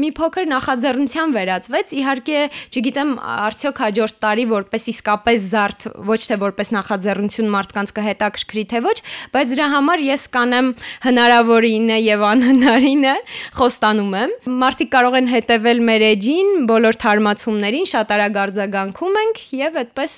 մի 0.00 0.10
փոքր 0.16 0.48
նախաձեռնության 0.52 1.32
վերածվեց։ 1.36 1.92
Իհարկե, 1.96 2.40
չգիտեմ, 2.72 3.10
արդյոք 3.32 3.80
հաջորդ 3.82 4.16
տարի 4.22 4.44
որպես 4.52 4.86
իսկապես 4.92 5.46
զարդ, 5.52 5.86
ոչ 6.08 6.20
թե 6.28 6.38
որպես 6.42 6.72
նախաձեռնություն 6.76 7.50
մարդկանց 7.52 7.92
կհետաքրքրի 7.96 8.64
թե 8.72 8.82
ոչ, 8.86 8.96
բայց 9.32 9.52
դրա 9.52 9.68
համար 9.72 10.04
ես 10.06 10.24
կանեմ 10.36 10.68
հնարավորինը 11.06 11.98
եւ 12.02 12.24
անհնարինը 12.32 13.14
խոստանում 13.58 14.16
եմ։ 14.22 14.34
Մարդիկ 14.62 14.92
կարող 14.92 15.18
են 15.22 15.30
հետևել 15.32 15.82
մեր 15.88 16.06
էջին, 16.12 16.50
բոլոր 16.72 16.98
թարմացումներին 17.02 17.88
շատ 17.92 18.14
արագ 18.16 18.38
արձագանքում 18.42 19.18
ենք 19.22 19.42
եւ 19.62 19.78
այդպես 19.82 20.16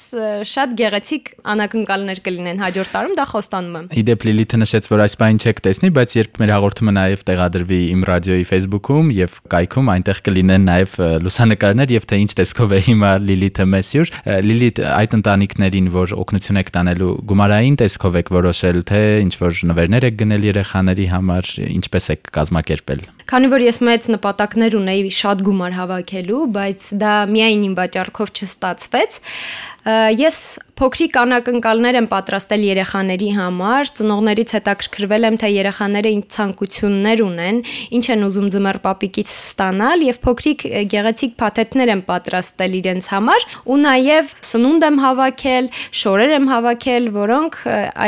շատ 0.54 0.76
գեղեցիկ 0.80 1.32
անակնկալներ 1.54 2.22
կլինեն 2.24 2.62
հաջորդ 2.64 2.94
տարում, 2.94 3.14
դա 3.18 3.26
խոստանում 3.34 3.78
եմ։ 3.80 3.88
Իդեպ 4.04 4.26
Լիլիթը 4.28 4.60
նշեց, 4.64 4.88
որ 4.94 5.04
այս 5.04 5.16
բանը 5.20 5.44
չեք 5.44 5.62
տեսնի, 5.64 5.90
բայց 5.94 6.16
երբ 6.18 6.40
մեր 6.42 6.52
հաղորդումը 6.54 6.94
նաեւ 6.98 7.24
տեղադրվի 7.28 7.80
իմ 7.94 8.04
ռադիոյի 8.08 8.46
Facebook-ում 8.64 9.11
եւ 9.14 9.35
կայքում 9.52 9.88
այնտեղ 9.92 10.21
կլինեն 10.25 10.64
նաեւ 10.68 10.94
լուսանկարներ 11.25 11.92
եւ 11.94 12.06
թե 12.09 12.18
ինչ 12.25 12.30
տեսքով 12.40 12.73
է 12.75 12.78
հիմա 12.88 13.11
Լիլիթը 13.25 13.66
Մեսյուր։ 13.75 14.12
Լիլիթ 14.49 14.80
այդ 14.88 15.16
ընտանիքներին, 15.18 15.90
որ 15.94 16.14
օգնություն 16.25 16.61
եք 16.62 16.73
տանելու, 16.75 17.11
գումարային 17.28 17.76
տեսքով 17.85 18.18
եք 18.25 18.33
որոշել, 18.35 18.78
թե 18.88 19.02
ինչ 19.25 19.35
որ 19.44 19.61
նվերներ 19.75 20.09
եք 20.09 20.18
գնել 20.25 20.49
երեխաների 20.49 21.06
համար, 21.12 21.52
ինչպես 21.75 22.11
եք 22.14 22.33
կազմակերպել։ 22.38 23.04
Քանի 23.25 23.49
որ 23.54 23.62
ես 23.64 23.78
մեծ 23.88 24.09
նպատակներ 24.14 24.75
ունեի 24.80 25.12
շատ 25.16 25.44
գումար 25.44 25.76
հավաքելու, 25.78 26.40
բայց 26.54 26.88
դա 27.00 27.12
միայն 27.35 27.62
իմ 27.68 27.76
վաճառքով 27.78 28.33
չստացվեց, 28.35 29.16
ես 29.84 30.36
փոքրիկ 30.80 31.16
անակնկալներ 31.20 31.98
եմ 32.00 32.06
պատրաստել 32.08 32.62
երեխաների 32.64 33.28
համար, 33.36 33.90
ծնողներից 34.00 34.54
հետաքրքրվել 34.56 35.26
եմ, 35.28 35.36
թե 35.42 35.50
երեխաները 35.54 36.12
ինչ 36.14 36.24
ցանկություններ 36.34 37.22
ունեն, 37.24 37.60
ինչ 37.98 38.04
են 38.14 38.24
ուզում 38.28 38.48
ձմեռ 38.54 38.78
պապիկից 38.88 39.34
ստանալ 39.34 40.04
եւ 40.08 40.20
փոքրիկ 40.24 40.66
գեղեցիկ 40.94 41.36
փաթեթներ 41.44 41.94
եմ 41.94 42.02
պատրաստել 42.08 42.76
իրենց 42.80 43.10
համար 43.12 43.48
ու 43.68 43.78
նաեւ 43.84 44.34
սնունդ 44.50 44.88
եմ 44.88 45.00
հավաքել, 45.04 45.72
շորեր 46.02 46.36
եմ 46.40 46.52
հավաքել, 46.54 47.10
որոնք 47.20 47.58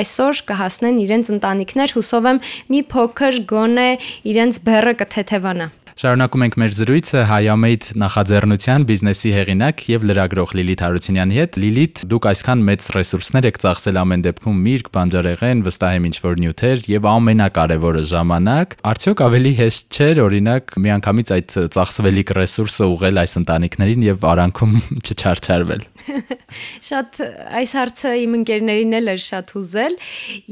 այսօր 0.01 0.45
կհասնեն 0.51 1.03
իրենց 1.07 1.35
ընտանիքներ, 1.37 1.97
հուսով 2.01 2.31
եմ 2.33 2.45
մի 2.73 2.87
փոքր 2.97 3.43
գոնե 3.53 3.91
իրենց 4.33 4.63
բեռը 4.67 4.97
կթեթևանա։ 5.05 5.86
Շարունակում 5.97 6.43
ենք 6.45 6.57
մեր 6.61 6.73
զրույցը 6.77 7.21
Հայամեյդ 7.25 7.85
նախաձեռնության 7.97 8.83
բիզնեսի 8.85 9.31
հեղինակ 9.33 9.79
եւ 9.89 10.03
լրագրող 10.11 10.51
Լիլիթ 10.59 10.83
Հարությունյանի 10.85 11.39
հետ։ 11.41 11.55
Լիլիթ, 11.63 12.03
դուք 12.13 12.27
այսքան 12.31 12.65
մեծ 12.67 12.89
ռեսուրսներ 12.97 13.49
եք 13.49 13.61
ծախսել 13.65 13.99
ամեն 14.03 14.25
դեպքում 14.27 14.59
միրգ, 14.67 14.91
բանջարեղեն, 14.93 15.63
վստահ 15.65 15.97
եմ 15.97 16.09
ինչ-որ 16.11 16.37
նյութեր 16.45 16.83
եւ 16.93 17.09
ամենակարևորը 17.17 18.03
ժամանակ։ 18.13 18.77
Արդյոք 18.93 19.23
ավելի 19.25 19.53
հեշտ 19.57 19.97
չէր 19.97 20.21
օրինակ 20.27 20.77
միանգամից 20.85 21.33
այդ 21.37 21.57
ծախսվելիք 21.81 22.35
ռեսուրսը 22.37 22.91
ուղղել 22.93 23.23
այս 23.25 23.37
ընտանիքներին 23.41 24.05
եւ 24.05 24.29
արանքում 24.37 24.77
չչարչարվել։ 25.07 25.87
Շատ 26.93 27.21
այս 27.57 27.73
հարցը 27.81 28.13
իմ 28.21 28.37
ընկերներին 28.37 28.95
էլ 29.01 29.11
էր 29.17 29.23
շատ 29.27 29.57
հուզել 29.57 29.97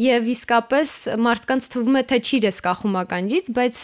եւ 0.04 0.32
իսկապես 0.34 0.96
մարդկանց 1.28 1.68
թվում 1.74 2.00
է 2.00 2.02
թե 2.10 2.18
չի 2.24 2.40
ես 2.48 2.58
կախում 2.64 2.98
ականջից, 3.04 3.50
բայց 3.54 3.82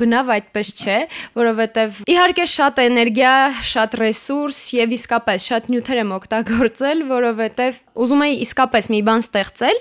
բնավ 0.00 0.32
այդպես 0.38 0.72
չէ 0.80 0.99
որովհետև 1.40 2.00
իհարկե 2.14 2.46
շատ 2.54 2.80
էներգիա, 2.86 3.34
շատ 3.70 3.96
ռեսուրս 4.00 4.60
եւ 4.80 4.96
իսկապես 4.98 5.48
շատ 5.50 5.70
նյութեր 5.74 6.02
եմ 6.04 6.14
օգտագործել, 6.20 7.04
որովհետև 7.10 7.80
ուզում 8.00 8.24
էի 8.26 8.34
իսկապես 8.44 8.88
մի 8.94 9.00
բան 9.08 9.24
ստեղծել։ 9.24 9.80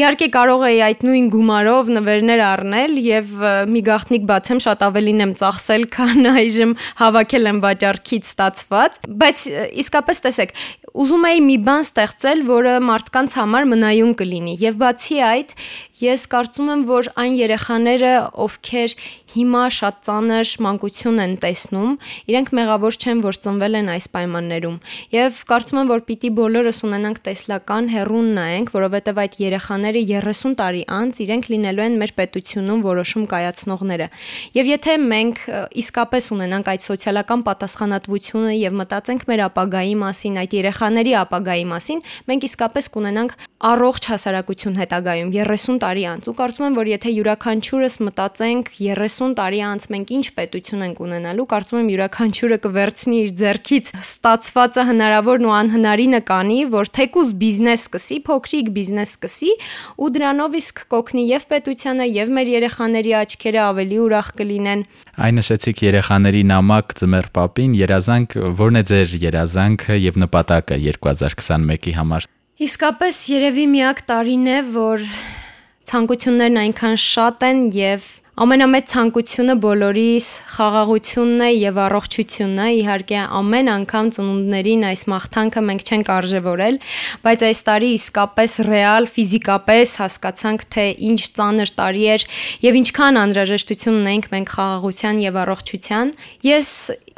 Իհարկե 0.00 0.28
կարող 0.36 0.64
էի 0.70 0.80
այդ 0.86 1.04
նույն 1.06 1.30
գումարով 1.34 1.90
նվերներ 1.96 2.42
առնել 2.50 2.98
եւ 3.06 3.32
մի 3.70 3.82
գաղտնիք 3.90 4.26
բացեմ, 4.30 4.62
շատ 4.66 4.84
ավելին 4.90 5.24
եմ 5.26 5.34
ծախսել, 5.40 5.86
քան 5.94 6.30
այժմ 6.40 6.74
հավաքել 7.00 7.50
եմ 7.50 7.62
վաճառքից 7.64 8.30
ստացված, 8.30 9.00
բայց 9.20 9.44
իսկապես 9.84 10.24
տեսեք, 10.26 10.54
ուզում 10.90 11.26
էի 11.30 11.40
մի 11.46 11.56
բան 11.66 11.84
ստեղծել, 11.86 12.40
որը 12.50 12.74
մարդկանց 12.82 13.34
համար 13.38 13.66
մնայուն 13.70 14.14
կլինի։ 14.18 14.54
Եվ 14.58 14.78
բացի 14.80 15.18
այդ, 15.30 15.52
ես 16.00 16.24
կարծում 16.32 16.70
եմ, 16.74 16.82
որ 16.88 17.08
այն 17.20 17.34
երեխաները, 17.38 18.12
ովքեր 18.46 18.94
հիմա 19.30 19.64
շատ 19.76 19.98
ծանր 20.06 20.52
մանկություն 20.64 21.22
են 21.22 21.34
տեսնում, 21.44 21.92
իրենք 22.32 22.50
մեղավոր 22.58 22.98
չեն, 22.98 23.20
որ 23.26 23.38
ծնվել 23.44 23.78
են 23.80 23.90
այս 23.94 24.08
պայմաններում։ 24.16 24.78
Եվ 25.14 25.40
կարծում 25.50 25.80
եմ, 25.80 25.90
որ 25.92 26.02
պիտի 26.08 26.30
բոլորս 26.40 26.82
ունենանք 26.88 27.20
տեսլական 27.60 27.88
հերուն 27.92 28.28
նայենք, 28.36 28.70
որովհետև 28.72 29.18
այդ 29.20 29.34
երեխաները 29.40 30.00
30 30.08 30.54
տարի 30.60 30.82
անց 30.96 31.20
իրենք 31.24 31.44
լինելու 31.50 31.84
են 31.84 31.96
մեր 32.00 32.12
պետությունում 32.20 32.80
որոշում 32.86 33.24
կայացնողները։ 33.30 34.06
Եվ 34.56 34.70
եթե 34.70 34.94
մենք 35.10 35.42
իսկապես 35.82 36.24
ունենանք 36.36 36.70
այդ 36.70 36.84
սոցիալական 36.88 37.44
պատասխանատվությունը 37.50 38.54
եւ 38.56 38.76
մտածենք 38.80 39.26
մեր 39.28 39.44
ապագայի 39.50 39.94
մասին, 40.00 40.40
այդ 40.40 40.56
երեխաների 40.60 41.12
ապագայի 41.20 41.66
մասին, 41.70 42.04
մենք 42.30 42.48
իսկապես 42.50 42.90
կունենանք 42.96 43.36
առողջ 43.60 44.06
հասարակություն 44.08 44.78
հետագայում 44.80 45.30
30 45.36 45.80
տարի 45.84 46.04
անց։ 46.10 46.28
Ու 46.30 46.36
կարծում 46.40 46.66
եմ, 46.70 46.76
որ 46.80 46.90
եթե 46.90 47.10
յուրաքանչյուրս 47.12 47.96
մտածենք 48.08 48.70
30 48.80 49.34
տարի 49.36 49.60
անց 49.68 49.86
մենք 49.92 50.12
ինչ 50.16 50.26
պետություն 50.40 50.84
ենք 50.86 51.02
ունենալու, 51.04 51.46
կարծում 51.50 51.80
եմ 51.80 51.90
յուրաքանչյուրը 51.92 52.58
կվերցնի 52.64 53.18
իր 53.20 53.34
ձեռքից 53.40 53.92
ստացվածը 54.00 54.86
հնարավորն 54.90 55.48
ու 55.50 55.54
անհնարինը 55.60 56.20
կանի, 56.30 56.58
որ 56.72 56.90
թեկուզ 56.96 57.34
բիզնես 57.40 57.84
սկսի, 57.86 58.18
փոքրիկ 58.28 58.70
բիզնես 58.76 59.14
սկսի 59.16 59.52
ու 60.00 60.10
դրանով 60.16 60.56
իսկ 60.60 60.82
կօգնի 60.94 61.24
եւ 61.30 61.46
պետությանը 61.50 62.06
եւ 62.10 62.32
մեր 62.36 62.52
երեխաների 62.54 63.14
աչքերը 63.20 63.60
ավելի 63.64 63.98
ուրախ 64.04 64.30
կլինեն։ 64.40 64.84
Այն 65.20 65.40
նշեցիք 65.40 65.82
երեխաների 65.90 66.42
նամակ 66.50 66.94
ծմեր 67.00 67.30
պապին, 67.40 67.76
երազանք, 67.80 68.38
ո՞րն 68.50 68.80
է 68.80 68.84
ձեր 68.90 69.16
երազանքը 69.24 69.98
եւ 70.10 70.22
նպատակը 70.24 70.80
2021-ի 70.86 71.96
համար։ 72.00 72.30
Իսկապես 72.60 73.18
երևի 73.32 73.66
միակ 73.72 74.00
տարին 74.10 74.48
է, 74.52 74.56
որ 74.74 75.04
ցանկություններն 75.90 76.58
այնքան 76.60 76.98
շատ 77.00 77.46
են 77.48 77.62
եւ 77.72 78.08
ամենամեծ 78.40 78.86
ցանկությունը 78.88 79.54
բոլորիս 79.60 80.26
խաղաղությունն 80.54 81.42
է 81.44 81.48
եւ 81.60 81.80
առողջությունն 81.84 82.62
է։ 82.64 82.68
Իհարկե 82.80 83.18
ամեն 83.36 83.68
անգամ 83.74 84.06
ծնունդներին 84.16 84.86
այս 84.90 85.02
մաղթանքը 85.12 85.62
մենք 85.66 85.84
չենք 85.84 86.12
արժևորել, 86.14 86.78
բայց 87.26 87.44
այս 87.50 87.60
տարի 87.68 87.90
իսկապես 87.98 88.56
ռեալ 88.70 89.10
ֆիզիկապես 89.12 89.92
հասկացանք, 90.00 90.64
թե 90.72 90.86
ինչ 91.10 91.20
ծանր 91.36 91.74
տարի 91.84 92.08
էր 92.16 92.26
եւ 92.64 92.80
ինչքան 92.80 93.20
անհրաժեշտություն 93.20 94.00
ունենք 94.00 94.30
մենք 94.32 94.54
խաղաղության 94.56 95.20
եւ 95.20 95.40
առողջության։ 95.44 96.14
Ես 96.48 96.68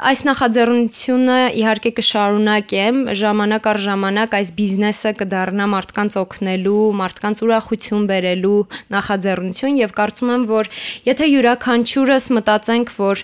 այս 0.01 0.23
նախաձեռնությունը 0.29 1.37
իհարկե 1.59 1.91
կշարունակեմ 1.99 2.97
ժամանակ 3.19 3.67
առ 3.73 3.79
ժամանակ 3.83 4.37
այս 4.39 4.49
բիզնեսը 4.57 5.11
կդառնա 5.21 5.67
մարդկանց 5.73 6.17
օգնելու, 6.23 6.85
մարդկանց 7.03 7.43
ուրախություն 7.45 8.07
բերելու 8.09 8.57
նախաձեռնություն 8.97 9.77
եւ 9.83 9.95
կարծում 9.99 10.33
եմ, 10.33 10.47
որ 10.53 10.71
Եթե 11.03 11.25
յուրաքանչյուրս 11.27 12.25
մտածենք, 12.37 12.91
որ 12.95 13.21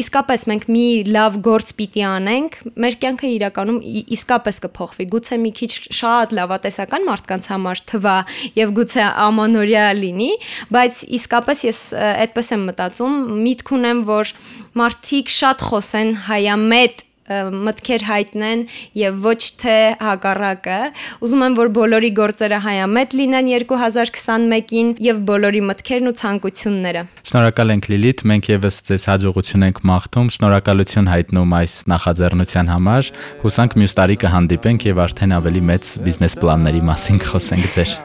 իսկապես 0.00 0.44
մենք 0.48 0.62
մի 0.72 0.84
լավ 1.12 1.34
գործ 1.44 1.72
պիտի 1.78 2.04
անենք, 2.08 2.54
մեր 2.84 2.96
կյանքը 3.02 3.30
իրականում 3.34 3.80
իսկապես 4.16 4.60
կփոխվի։ 4.64 5.06
Գուցե 5.12 5.38
մի 5.42 5.52
քիչ 5.58 5.70
շատ 5.98 6.34
լավատեսական 6.38 7.06
մարդկանց 7.08 7.50
համար 7.52 7.82
թվա 7.92 8.16
եւ 8.58 8.72
գուցե 8.78 9.04
ամանորյա 9.28 9.84
լինի, 9.98 10.30
բայց 10.72 11.02
իսկապես 11.18 11.64
ես 11.68 11.82
այդպես 12.08 12.52
եմ 12.56 12.64
մտածում, 12.72 13.20
միտք 13.44 13.74
ունեմ, 13.78 14.02
որ 14.08 14.34
մարդիկ 14.78 15.36
շատ 15.38 15.68
խոսեն 15.68 16.16
հայամետ 16.28 17.04
մտքեր 17.28 18.04
հայտնեն 18.08 18.64
եւ 18.96 19.20
ոչ 19.24 19.40
թե 19.60 19.76
հակառակը։ 20.00 20.78
Ուզում 21.24 21.44
եմ, 21.46 21.56
որ 21.58 21.70
բոլորի 21.76 22.10
գործերը 22.16 22.60
հայամետ 22.64 23.16
լինեն 23.20 23.50
2021-ին 23.68 24.92
եւ 25.04 25.22
բոլորի 25.28 25.62
մտքերն 25.68 26.10
ու 26.12 26.16
ցանկությունները։ 26.22 27.04
Շնորհակալ 27.28 27.74
ենք 27.76 27.88
Լիլիթ, 27.92 28.24
մենք 28.32 28.50
եւս 28.54 28.82
ձեզ 28.88 29.08
հաջողություն 29.12 29.68
ենք 29.68 29.80
մաղթում, 29.92 30.32
շնորհակալություն 30.38 31.12
հայտնում 31.12 31.56
այս 31.60 31.78
նախաձեռնության 31.94 32.72
համար։ 32.74 33.14
Հուսանք 33.44 33.80
մյուս 33.82 33.98
տարի 34.00 34.20
կհանդիպենք 34.24 34.92
եւ 34.92 35.02
արդեն 35.08 35.38
ավելի 35.38 35.64
մեծ 35.72 35.96
բիզնես 36.08 36.38
պլանների 36.42 36.86
մասին 36.92 37.26
կխոսենք 37.26 37.74
ձեր։ 37.76 37.98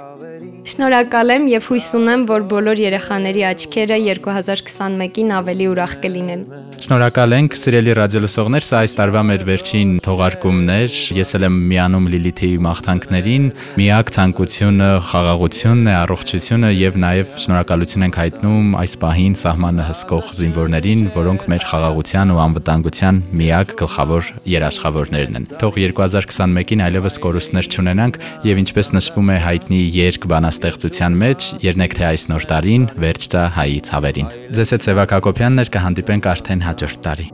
Շնորհակալ 0.64 1.32
եմ 1.34 1.48
եւ 1.52 1.66
հույս 1.68 1.88
ունեմ, 1.98 2.22
որ 2.30 2.44
բոլոր 2.48 2.80
երեխաների 2.80 3.42
աչքերը 3.50 3.96
2021-ին 4.00 5.32
ավելի 5.36 5.66
ուրախ 5.74 5.96
կլինեն։ 6.06 6.46
Շնորհակալ 6.86 7.36
ենք, 7.36 7.58
սիրելի 7.60 7.96
ռադիոլսողներ, 8.00 8.66
սա 8.70 8.80
այս 8.80 8.96
տարվա 8.96 9.24
մեր 9.28 9.44
վերջին 9.50 9.92
թողարկումն 10.06 10.72
էր։ 10.78 11.00
Ես 11.20 11.36
էլ 11.36 11.46
եմ 11.50 11.58
միանում 11.68 12.08
Լիլիթի 12.14 12.52
մաղթանքներին։ 12.64 13.50
Միակ 13.82 14.14
ցանկությունը 14.16 14.88
խաղաղությունն 15.12 15.92
է, 15.92 15.94
առողջությունը 16.00 16.72
եւ 16.80 16.98
նաեւ 17.04 17.36
շնորհակալություն 17.44 18.08
ենք 18.08 18.22
հայտնում 18.24 18.72
այս 18.84 18.96
պահին 19.04 19.38
սահմանը 19.44 19.88
հսկող 19.92 20.32
զինվորներին, 20.40 21.04
որոնք 21.20 21.46
մեր 21.52 21.68
խաղաղության 21.74 22.34
ու 22.34 22.42
անվտանգության 22.48 23.22
միակ 23.44 23.76
գլխավոր 23.84 24.32
երաշխավորներն 24.54 25.40
են։ 25.44 25.48
Թող 25.60 25.80
2021-ին 25.84 26.84
այլևս 26.88 27.20
կորուստներ 27.24 27.72
չունենանք 27.74 28.20
եւ 28.48 28.64
ինչպես 28.64 28.94
նշվում 29.00 29.34
է 29.34 29.38
հայտնի 29.44 29.82
երկ 30.04 30.28
բանա 30.32 30.53
բանաստեղծության 30.54 31.14
մեջ 31.18 31.46
երնեք 31.64 31.94
թե 31.98 32.04
այս 32.06 32.24
նոր 32.30 32.44
տարին 32.50 32.84
վերջ 33.02 33.24
տա 33.34 33.44
հայի 33.56 33.78
ցավերին։ 33.88 34.28
Ձեզ 34.54 34.72
հետ 34.74 34.84
Սևակ 34.86 35.14
Հակոբյանն 35.16 35.62
էր 35.64 35.70
կհանդիպենք 35.74 36.28
արդեն 36.30 36.62
հաջորդ 36.68 37.00
տարի։ 37.08 37.26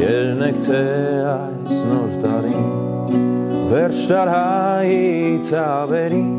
Երնեք 0.00 0.58
թե 0.66 0.80
այս 1.30 1.84
նոր 1.90 2.16
տարին 2.24 2.66
վերջ 3.70 4.00
տա 4.10 4.22
հայի 4.34 5.30
ցավերին 5.46 6.32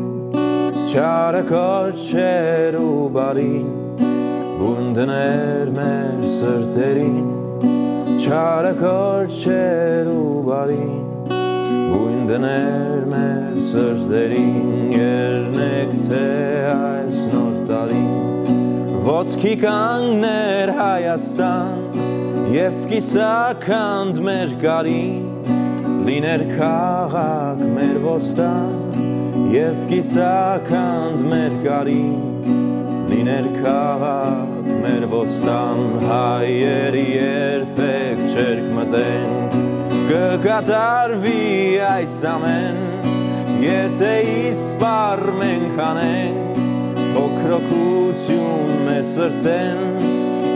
Չարը 0.92 1.42
կոչեր 1.48 2.76
ու 2.82 3.06
բարին 3.16 3.70
Բունդներ 4.60 5.72
մեր 5.78 6.26
սրտերին 6.36 7.16
Չարը 8.20 8.74
կոչեր 8.82 10.12
ու 10.12 10.44
բարին 10.50 11.11
Դներ 12.32 13.02
մեր 13.10 13.56
սրտերին 13.68 14.92
երնեք 14.96 15.90
թե 16.06 16.20
այս 16.72 17.18
նոր 17.28 17.56
տարին 17.68 19.02
Ոտքի 19.04 19.50
կանգներ 19.60 20.72
Հայաստան 20.78 21.98
եւ 22.54 22.78
կիսականդ 22.88 24.20
մեր 24.28 24.54
կարին 24.62 25.18
լիներ 26.08 26.46
քաղաք 26.54 27.60
մեր 27.74 28.00
ոստան 28.06 29.52
եւ 29.52 29.84
կիսականդ 29.92 31.26
մեր 31.34 31.58
կարին 31.66 32.56
լիներ 33.12 33.50
քաղաք 33.58 34.72
մեր 34.86 35.06
ոստան 35.18 35.84
հայերի 36.08 37.04
երբեք 37.12 38.24
չերք 38.32 38.72
մտենք 38.80 39.71
կկատարվի 40.12 41.42
այս 41.88 42.16
ամեն 42.28 42.80
եթե 43.62 44.10
իսպար 44.40 45.22
մենք 45.38 45.78
անենք 45.86 46.58
փոքրոքություն 47.14 48.74
մեզ 48.88 49.14
սրտեն 49.14 49.80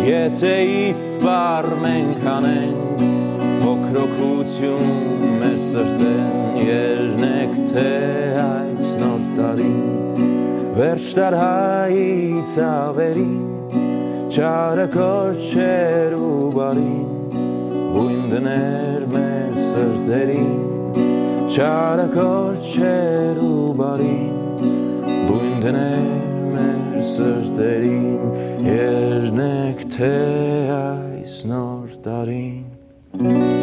եթե 0.09 0.53
իսպար 0.91 1.71
մենք 1.87 2.29
անենք 2.35 3.03
փոքրոքություն 3.65 4.95
մեզ 5.41 5.65
սրտեն 5.71 6.63
երնեք 6.67 7.59
թե 7.73 7.89
այս 8.45 8.95
նոր 9.07 9.27
տարին 9.41 10.31
վերջ 10.77 11.11
տար 11.23 11.41
հայից 11.47 12.59
ավերին 12.69 13.37
չարը 14.37 14.91
կոչեր 15.01 16.21
ու 16.21 16.57
բարին 16.61 17.16
բույն 17.97 18.25
դներ 18.29 19.05
մեր 19.09 19.55
սրտերին 19.71 20.51
չարը 21.49 22.05
կոչեր 22.13 23.41
ու 23.41 23.73
բարին 23.79 24.67
բույն 25.31 25.57
դներ 25.65 26.29
մեր 26.53 27.01
սրտերին 27.17 28.07
երնեք 28.69 29.85
թե 29.97 30.15
այս 30.77 31.39
նոր 31.49 32.01
տարին 32.05 33.56